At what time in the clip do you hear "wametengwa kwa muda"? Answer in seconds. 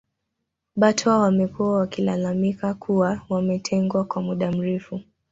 3.29-4.51